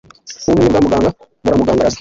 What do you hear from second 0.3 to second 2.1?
Ubumenyi bwa muganga buramugaragaza,